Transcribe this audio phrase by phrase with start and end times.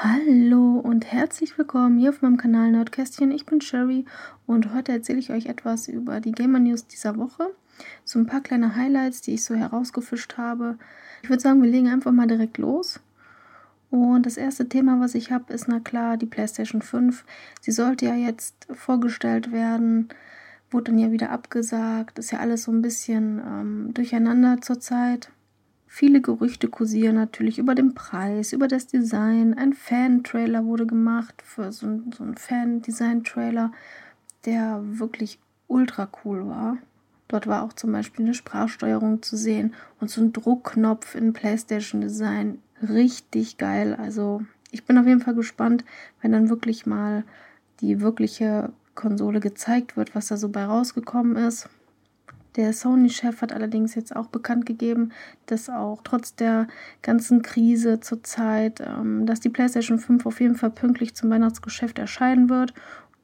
[0.00, 3.32] Hallo und herzlich willkommen hier auf meinem Kanal Nerdkästchen.
[3.32, 4.04] Ich bin Sherry
[4.46, 7.52] und heute erzähle ich euch etwas über die Gamer News dieser Woche.
[8.04, 10.78] So ein paar kleine Highlights, die ich so herausgefischt habe.
[11.24, 13.00] Ich würde sagen, wir legen einfach mal direkt los.
[13.90, 17.24] Und das erste Thema, was ich habe, ist na klar die PlayStation 5.
[17.60, 20.10] Sie sollte ja jetzt vorgestellt werden,
[20.70, 22.20] wurde dann ja wieder abgesagt.
[22.20, 25.32] Ist ja alles so ein bisschen ähm, durcheinander zurzeit.
[25.90, 29.54] Viele Gerüchte kursieren natürlich über den Preis, über das Design.
[29.54, 33.72] Ein Fan-Trailer wurde gemacht für so, so einen Fan-Design-Trailer,
[34.44, 36.76] der wirklich ultra cool war.
[37.26, 42.58] Dort war auch zum Beispiel eine Sprachsteuerung zu sehen und so ein Druckknopf in PlayStation-Design.
[42.86, 43.94] Richtig geil.
[43.94, 45.84] Also ich bin auf jeden Fall gespannt,
[46.20, 47.24] wenn dann wirklich mal
[47.80, 51.68] die wirkliche Konsole gezeigt wird, was da so bei rausgekommen ist.
[52.58, 55.12] Der Sony-Chef hat allerdings jetzt auch bekannt gegeben,
[55.46, 56.66] dass auch trotz der
[57.02, 62.50] ganzen Krise zurzeit, ähm, dass die PlayStation 5 auf jeden Fall pünktlich zum Weihnachtsgeschäft erscheinen
[62.50, 62.74] wird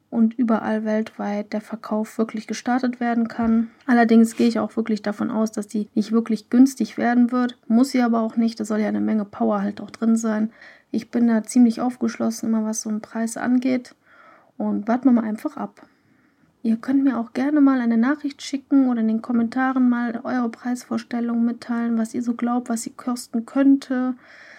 [0.08, 3.72] und überall weltweit der Verkauf wirklich gestartet werden kann.
[3.86, 7.58] Allerdings gehe ich auch wirklich davon aus, dass die nicht wirklich günstig werden wird.
[7.66, 8.60] Muss sie aber auch nicht.
[8.60, 10.52] Da soll ja eine Menge Power halt auch drin sein.
[10.92, 13.96] Ich bin da ziemlich aufgeschlossen, immer was so einen Preis angeht.
[14.56, 15.84] Und warten wir mal einfach ab.
[16.64, 20.48] Ihr könnt mir auch gerne mal eine Nachricht schicken oder in den Kommentaren mal eure
[20.48, 24.14] Preisvorstellung mitteilen, was ihr so glaubt, was sie kosten könnte.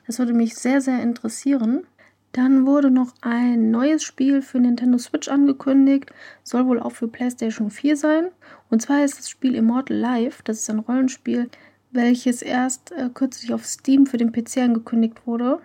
[0.05, 1.87] Das würde mich sehr, sehr interessieren.
[2.31, 6.11] Dann wurde noch ein neues Spiel für Nintendo Switch angekündigt.
[6.43, 8.27] Soll wohl auch für PlayStation 4 sein.
[8.69, 10.43] Und zwar ist das Spiel Immortal Life.
[10.43, 11.49] Das ist ein Rollenspiel,
[11.91, 15.57] welches erst äh, kürzlich auf Steam für den PC angekündigt wurde.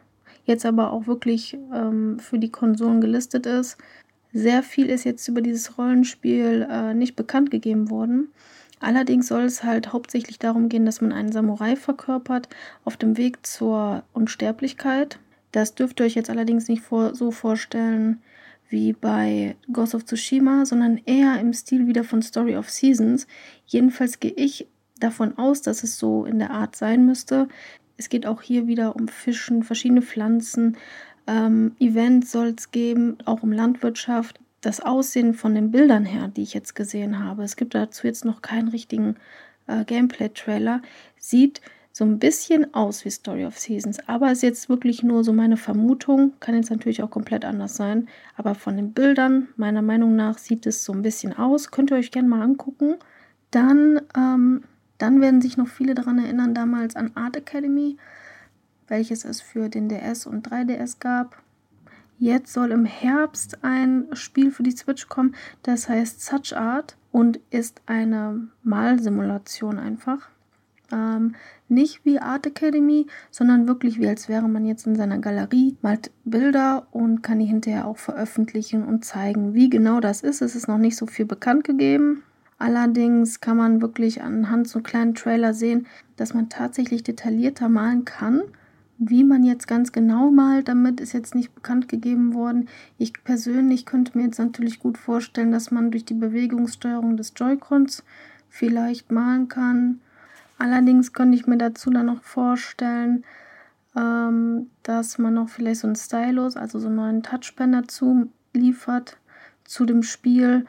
[0.46, 3.76] Jetzt aber auch wirklich ähm, für die Konsolen gelistet ist.
[4.32, 8.28] Sehr viel ist jetzt über dieses Rollenspiel äh, nicht bekannt gegeben worden.
[8.78, 12.48] Allerdings soll es halt hauptsächlich darum gehen, dass man einen Samurai verkörpert
[12.84, 15.18] auf dem Weg zur Unsterblichkeit.
[15.52, 18.22] Das dürft ihr euch jetzt allerdings nicht vor, so vorstellen
[18.70, 23.26] wie bei Ghost of Tsushima, sondern eher im Stil wieder von Story of Seasons.
[23.66, 24.66] Jedenfalls gehe ich
[25.00, 27.48] davon aus, dass es so in der Art sein müsste.
[27.96, 30.76] Es geht auch hier wieder um Fischen, verschiedene Pflanzen,
[31.30, 34.40] ähm, Events soll es geben, auch um Landwirtschaft.
[34.60, 38.24] Das Aussehen von den Bildern her, die ich jetzt gesehen habe, es gibt dazu jetzt
[38.24, 39.14] noch keinen richtigen
[39.68, 40.82] äh, Gameplay-Trailer,
[41.18, 41.60] sieht
[41.92, 45.56] so ein bisschen aus wie Story of Seasons, aber ist jetzt wirklich nur so meine
[45.56, 50.36] Vermutung, kann jetzt natürlich auch komplett anders sein, aber von den Bildern, meiner Meinung nach,
[50.36, 52.96] sieht es so ein bisschen aus, könnt ihr euch gerne mal angucken.
[53.50, 54.64] Dann, ähm,
[54.98, 57.96] dann werden sich noch viele daran erinnern, damals an Art Academy
[58.90, 61.42] welches es für den DS und 3DS gab.
[62.18, 67.40] Jetzt soll im Herbst ein Spiel für die Switch kommen, das heißt Such Art und
[67.48, 70.28] ist eine Malsimulation einfach.
[70.92, 71.34] Ähm,
[71.68, 76.10] nicht wie Art Academy, sondern wirklich wie als wäre man jetzt in seiner Galerie, malt
[76.24, 79.54] Bilder und kann die hinterher auch veröffentlichen und zeigen.
[79.54, 82.22] Wie genau das ist, es ist noch nicht so viel bekannt gegeben.
[82.58, 85.86] Allerdings kann man wirklich anhand so kleinen Trailer sehen,
[86.16, 88.42] dass man tatsächlich detaillierter malen kann
[89.02, 92.68] wie man jetzt ganz genau malt, damit ist jetzt nicht bekannt gegeben worden.
[92.98, 98.04] Ich persönlich könnte mir jetzt natürlich gut vorstellen, dass man durch die Bewegungssteuerung des Joy-Cons
[98.50, 100.00] vielleicht malen kann.
[100.58, 103.24] Allerdings könnte ich mir dazu dann noch vorstellen,
[103.96, 109.16] ähm, dass man noch vielleicht so einen Stylus, also so einen neuen Touchpen dazu liefert
[109.64, 110.66] zu dem Spiel.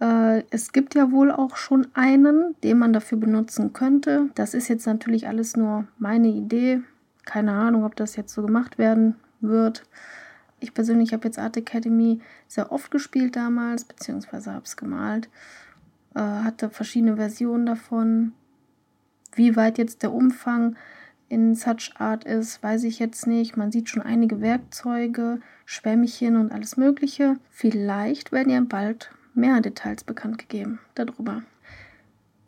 [0.00, 4.30] Äh, es gibt ja wohl auch schon einen, den man dafür benutzen könnte.
[4.36, 6.80] Das ist jetzt natürlich alles nur meine Idee
[7.24, 9.84] keine Ahnung, ob das jetzt so gemacht werden wird.
[10.60, 15.28] Ich persönlich habe jetzt Art Academy sehr oft gespielt damals, beziehungsweise habe es gemalt.
[16.14, 18.32] Äh, hatte verschiedene Versionen davon.
[19.34, 20.76] Wie weit jetzt der Umfang
[21.28, 23.56] in Such Art ist, weiß ich jetzt nicht.
[23.56, 27.36] Man sieht schon einige Werkzeuge, Schwämmchen und alles Mögliche.
[27.50, 31.42] Vielleicht werden ja bald mehr Details bekannt gegeben darüber.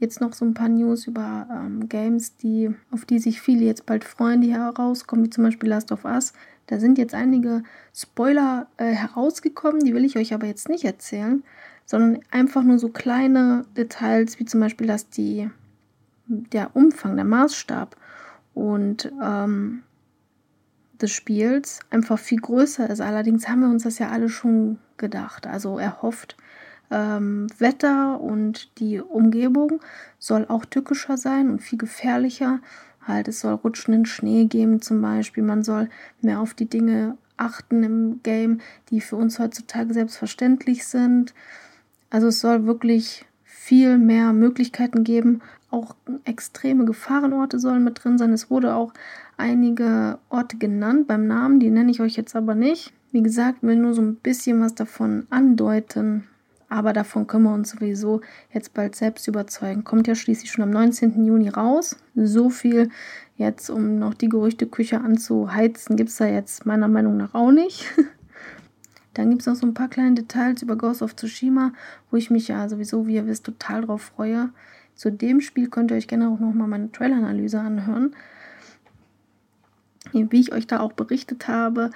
[0.05, 3.87] Jetzt noch so ein paar News über ähm, Games, die, auf die sich viele jetzt
[3.87, 6.35] bald freuen, die herauskommen, wie zum Beispiel Last of Us.
[6.67, 7.63] Da sind jetzt einige
[7.95, 11.43] Spoiler äh, herausgekommen, die will ich euch aber jetzt nicht erzählen,
[11.87, 15.49] sondern einfach nur so kleine Details, wie zum Beispiel, dass die,
[16.27, 17.97] der Umfang, der Maßstab
[18.53, 19.85] und ähm,
[21.01, 23.01] des Spiels einfach viel größer ist.
[23.01, 26.37] Allerdings haben wir uns das ja alle schon gedacht, also erhofft
[26.91, 29.81] ähm, Wetter und die Umgebung
[30.19, 32.61] soll auch tückischer sein und viel gefährlicher.
[33.07, 35.43] Halt, es soll rutschenden Schnee geben zum Beispiel.
[35.43, 35.89] Man soll
[36.21, 38.61] mehr auf die Dinge achten im Game,
[38.91, 41.35] die für uns heutzutage selbstverständlich sind.
[42.11, 45.41] Also es soll wirklich viel mehr Möglichkeiten geben.
[45.71, 48.33] Auch extreme Gefahrenorte sollen mit drin sein.
[48.33, 48.93] Es wurde auch
[49.37, 52.93] einige Orte genannt beim Namen, die nenne ich euch jetzt aber nicht.
[53.11, 56.25] Wie gesagt, will nur so ein bisschen was davon andeuten,
[56.75, 58.21] aber davon können wir uns sowieso
[58.53, 59.85] jetzt bald selbst überzeugen.
[59.85, 61.25] Kommt ja schließlich schon am 19.
[61.25, 61.97] Juni raus.
[62.17, 62.91] So viel
[63.37, 67.87] jetzt, um noch die Gerüchteküche anzuheizen, gibt es da jetzt meiner Meinung nach auch nicht.
[69.15, 71.73] Dann gibt es noch so ein paar kleine Details über Ghost of Tsushima,
[72.11, 74.51] wo ich mich ja sowieso, wie ihr wisst, total drauf freue.
[74.97, 78.17] Zu dem Spiel könnt ihr euch gerne auch nochmal meine Trailer-Analyse anhören.
[80.13, 81.93] Wie ich euch da auch berichtet habe,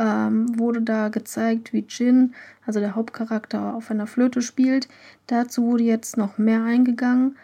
[0.00, 4.88] ähm, wurde da gezeigt, wie Jin, also der Hauptcharakter, auf einer Flöte spielt.
[5.26, 7.36] Dazu wurde jetzt noch mehr eingegangen.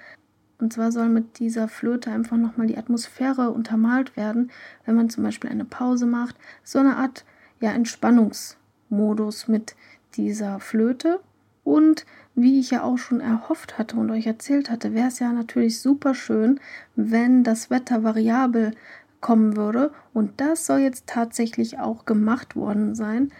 [0.58, 4.50] Und zwar soll mit dieser Flöte einfach nochmal die Atmosphäre untermalt werden,
[4.86, 6.34] wenn man zum Beispiel eine Pause macht.
[6.64, 7.26] So eine Art
[7.60, 9.76] ja, Entspannungsmodus mit
[10.14, 11.20] dieser Flöte.
[11.62, 15.30] Und wie ich ja auch schon erhofft hatte und euch erzählt hatte, wäre es ja
[15.30, 16.58] natürlich super schön,
[16.94, 18.72] wenn das Wetter variabel
[19.20, 19.92] kommen würde.
[20.12, 23.32] Und das soll jetzt tatsächlich auch gemacht worden sein.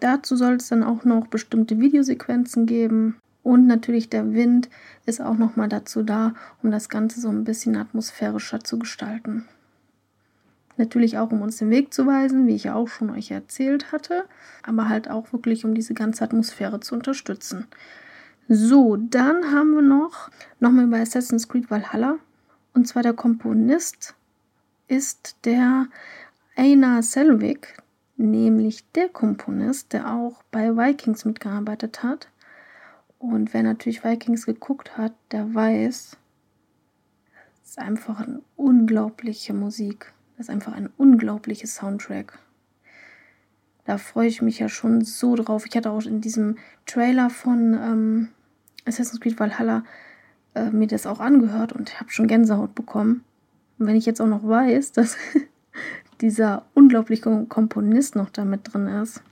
[0.00, 3.16] Dazu soll es dann auch noch bestimmte Videosequenzen geben.
[3.42, 4.68] Und natürlich der Wind
[5.06, 9.44] ist auch noch mal dazu da, um das Ganze so ein bisschen atmosphärischer zu gestalten.
[10.76, 13.92] Natürlich auch, um uns den Weg zu weisen, wie ich ja auch schon euch erzählt
[13.92, 14.24] hatte,
[14.62, 17.66] aber halt auch wirklich, um diese ganze Atmosphäre zu unterstützen.
[18.48, 22.16] So, dann haben wir noch nochmal über Assassin's Creed Valhalla.
[22.72, 24.14] Und zwar der Komponist
[24.90, 25.86] ist der
[26.56, 27.76] Einar Selvig,
[28.16, 32.28] nämlich der Komponist, der auch bei Vikings mitgearbeitet hat.
[33.18, 36.16] Und wer natürlich Vikings geguckt hat, der weiß,
[37.62, 40.12] es ist einfach eine unglaubliche Musik.
[40.36, 42.38] Das ist einfach ein unglaubliches Soundtrack.
[43.84, 45.66] Da freue ich mich ja schon so drauf.
[45.66, 48.28] Ich hatte auch in diesem Trailer von ähm,
[48.86, 49.84] Assassin's Creed Valhalla
[50.54, 53.24] äh, mir das auch angehört und habe schon Gänsehaut bekommen.
[53.80, 55.16] Und wenn ich jetzt auch noch weiß, dass
[56.20, 59.22] dieser unglaubliche Komponist noch da mit drin ist,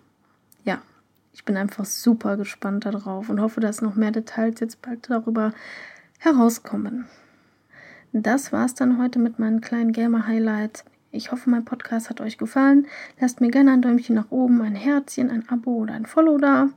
[0.65, 0.81] ja,
[1.35, 5.53] ich bin einfach super gespannt darauf und hoffe, dass noch mehr Details jetzt bald darüber
[6.19, 7.05] herauskommen.
[8.15, 10.85] Das war's dann heute mit meinen kleinen Gamer-Highlights.
[11.11, 12.87] Ich hoffe, mein Podcast hat euch gefallen.
[13.21, 16.71] Lasst mir gerne ein Däumchen nach oben, ein Herzchen, ein Abo oder ein Follow da.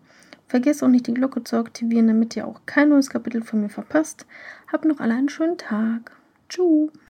[0.48, 3.70] Vergesst auch nicht die Glocke zu aktivieren, damit ihr auch kein neues Kapitel von mir
[3.70, 4.26] verpasst.
[4.70, 6.12] Habt noch alle einen schönen Tag.
[6.50, 6.92] Tschüss.